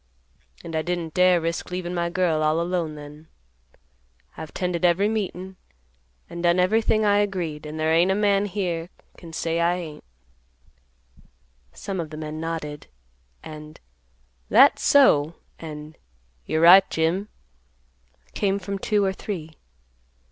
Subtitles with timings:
[0.63, 3.27] And I didn't dare risk leaving my girl all alone then.
[4.35, 5.57] I've 'tended every meetin',
[6.27, 10.03] and done everything I agreed, and there ain't a man here can say I ain't."
[11.73, 12.87] Some of the men nodded,
[13.43, 13.79] and
[14.49, 15.95] "That's so," and
[16.47, 17.29] "You're right, Jim"
[18.33, 19.51] came from two or three.